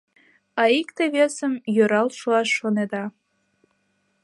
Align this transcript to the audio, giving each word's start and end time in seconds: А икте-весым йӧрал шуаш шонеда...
А 0.61 0.63
икте-весым 0.79 1.53
йӧрал 1.75 2.09
шуаш 2.19 2.49
шонеда... 2.57 3.05